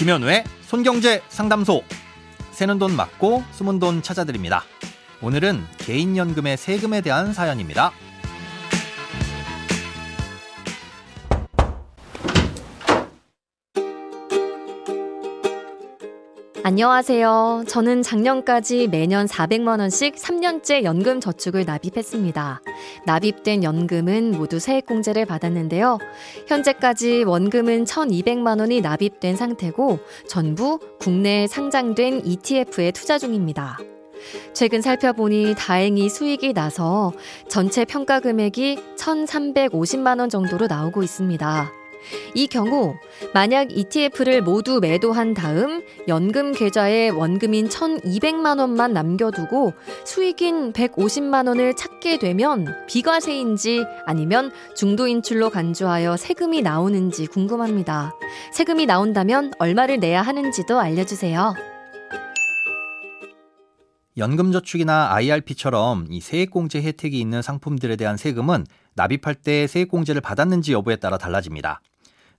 [0.00, 1.82] 김현우의 손경제 상담소.
[2.52, 4.64] 새는 돈 맞고 숨은 돈 찾아드립니다.
[5.20, 7.92] 오늘은 개인연금의 세금에 대한 사연입니다.
[16.70, 17.64] 안녕하세요.
[17.66, 22.62] 저는 작년까지 매년 400만원씩 3년째 연금 저축을 납입했습니다.
[23.06, 25.98] 납입된 연금은 모두 세액공제를 받았는데요.
[26.46, 29.98] 현재까지 원금은 1200만원이 납입된 상태고
[30.28, 33.76] 전부 국내에 상장된 ETF에 투자 중입니다.
[34.52, 37.12] 최근 살펴보니 다행히 수익이 나서
[37.48, 41.79] 전체 평가 금액이 1,350만 원 정도로 나오고 있습니다.
[42.34, 42.96] 이 경우
[43.34, 49.72] 만약 ETF를 모두 매도한 다음 연금 계좌에 원금인 1,200만 원만 남겨두고
[50.04, 58.14] 수익인 150만 원을 찾게 되면 비과세인지 아니면 중도 인출로 간주하여 세금이 나오는지 궁금합니다.
[58.52, 61.54] 세금이 나온다면 얼마를 내야 하는지도 알려주세요.
[64.16, 68.66] 연금저축이나 IRP처럼 이 세액공제 혜택이 있는 상품들에 대한 세금은
[69.00, 71.80] 납입할 때 세액공제를 받았는지 여부에 따라 달라집니다.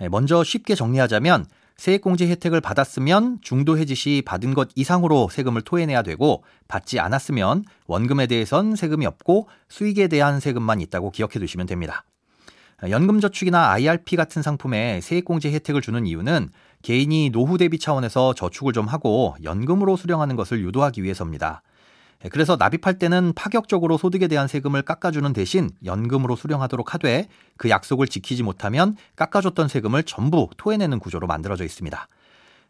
[0.00, 6.02] 예, 먼저 쉽게 정리하자면 세액공제 혜택을 받았으면 중도 해지 시 받은 것 이상으로 세금을 토해내야
[6.02, 12.02] 되고 받지 않았으면 원금에 대해선 세금이 없고 수익에 대한 세금만 있다고 기억해 두시면 됩니다.
[12.88, 16.48] 연금저축이나 IRP 같은 상품에 세액공제 혜택을 주는 이유는
[16.82, 21.62] 개인이 노후 대비 차원에서 저축을 좀 하고 연금으로 수령하는 것을 유도하기 위해서입니다.
[22.24, 28.08] 예, 그래서 납입할 때는 파격적으로 소득에 대한 세금을 깎아주는 대신 연금으로 수령하도록 하되 그 약속을
[28.08, 32.08] 지키지 못하면 깎아줬던 세금을 전부 토해내는 구조로 만들어져 있습니다.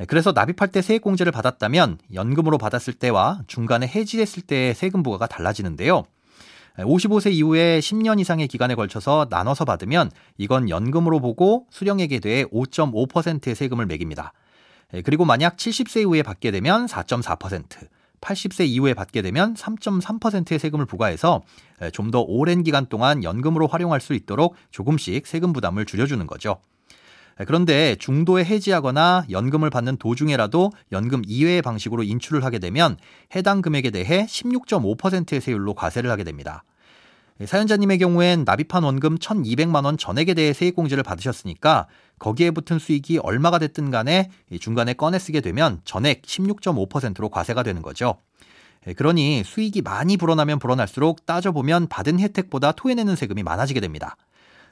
[0.00, 6.04] 예, 그래서 납입할 때 세액공제를 받았다면 연금으로 받았을 때와 중간에 해지했을 때의 세금 부과가 달라지는데요.
[6.78, 13.54] 55세 예, 이후에 10년 이상의 기간에 걸쳐서 나눠서 받으면 이건 연금으로 보고 수령액에 대해 5.5%의
[13.54, 14.32] 세금을 매깁니다.
[15.04, 17.88] 그리고 만약 70세 이후에 받게 되면 4.4%,
[18.22, 21.42] 80세 이후에 받게 되면 3.3%의 세금을 부과해서
[21.92, 26.56] 좀 더 오랜 기간 동안 연금으로 활용할 수 있도록 조금씩 세금 부담을 줄여주는 거죠.
[27.46, 32.96] 그런데 중도에 해지하거나 연금을 받는 도중에라도 연금 이외의 방식으로 인출을 하게 되면
[33.34, 36.62] 해당 금액에 대해 16.5%의 세율로 과세를 하게 됩니다.
[37.46, 41.86] 사연자님의 경우엔 납입한 원금 1,200만 원 전액에 대해 세액공제를 받으셨으니까
[42.18, 44.30] 거기에 붙은 수익이 얼마가 됐든 간에
[44.60, 48.18] 중간에 꺼내 쓰게 되면 전액 16.5%로 과세가 되는 거죠.
[48.86, 54.16] 예, 그러니 수익이 많이 불어나면 불어날수록 따져보면 받은 혜택보다 토해내는 세금이 많아지게 됩니다.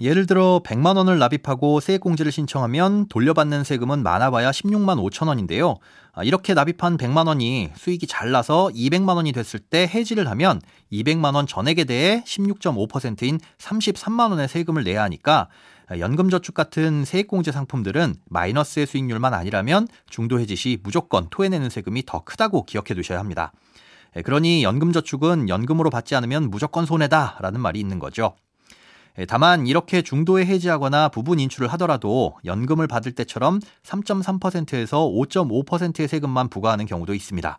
[0.00, 5.76] 예를 들어 100만 원을 납입하고 세액공제를 신청하면 돌려받는 세금은 많아봐야 16만 5천 원인데요.
[6.12, 10.60] 아, 이렇게 납입한 100만 원이 수익이 잘 나서 200만 원이 됐을 때 해지를 하면
[10.92, 15.48] 200만 원 전액에 대해 16.5%인 33만 원의 세금을 내야 하니까
[15.90, 22.64] 연금저축 같은 세액공제 상품들은 마이너스의 수익률만 아니라면 중도 해지 시 무조건 토해내는 세금이 더 크다고
[22.64, 23.52] 기억해 두셔야 합니다.
[24.24, 28.34] 그러니 연금저축은 연금으로 받지 않으면 무조건 손해다라는 말이 있는 거죠.
[29.18, 36.84] 예, 다만 이렇게 중도에 해지하거나 부분 인출을 하더라도 연금을 받을 때처럼 3.3%에서 5.5%의 세금만 부과하는
[36.86, 37.58] 경우도 있습니다.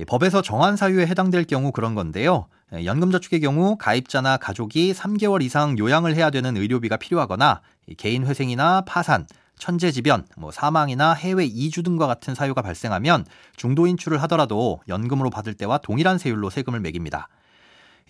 [0.00, 2.46] 예, 법에서 정한 사유에 해당될 경우 그런 건데요.
[2.74, 7.60] 예, 연금저축의 경우 가입자나 가족이 3개월 이상 요양을 해야 되는 의료비가 필요하거나
[7.96, 9.26] 개인 회생이나 파산,
[9.58, 13.24] 천재지변, 뭐 사망이나 해외 이주 등과 같은 사유가 발생하면
[13.56, 17.28] 중도 인출을 하더라도 연금으로 받을 때와 동일한 세율로 세금을 매깁니다.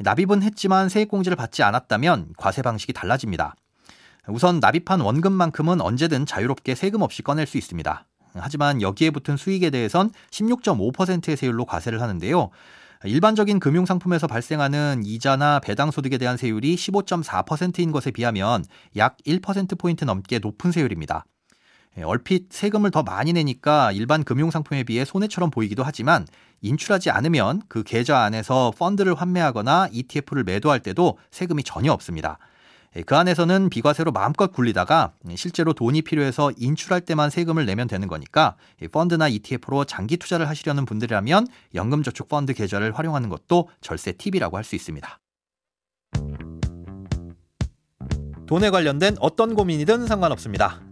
[0.00, 3.56] 납입은 했지만 세액공제를 받지 않았다면 과세 방식이 달라집니다.
[4.28, 8.06] 우선 납입한 원금만큼은 언제든 자유롭게 세금 없이 꺼낼 수 있습니다.
[8.34, 12.50] 하지만 여기에 붙은 수익에 대해선 16.5%의 세율로 과세를 하는데요.
[13.04, 18.65] 일반적인 금융상품에서 발생하는 이자나 배당소득에 대한 세율이 15.4%인 것에 비하면
[18.97, 21.25] 약 1%포인트 넘게 높은 세율입니다.
[21.98, 26.26] 예, 얼핏 세금을 더 많이 내니까 일반 금융상품에 비해 손해처럼 보이기도 하지만
[26.60, 32.39] 인출하지 않으면 그 계좌 안에서 펀드를 환매하거나 ETF를 매도할 때도 세금이 전혀 없습니다.
[32.97, 38.56] 예, 그 안에서는 비과세로 마음껏 굴리다가 실제로 돈이 필요해서 인출할 때만 세금을 내면 되는 거니까
[38.92, 45.18] 펀드나 ETF로 장기 투자를 하시려는 분들이라면 연금저축펀드 계좌를 활용하는 것도 절세 팁이라고 할 수 있습니다.
[48.47, 50.87] 돈에 관련된 어떤 고민이든 상관없습니다.